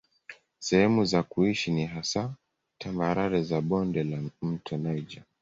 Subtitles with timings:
[0.59, 2.33] Sehemu za kusini ni hasa
[2.77, 5.23] tambarare za bonde la mto Niger.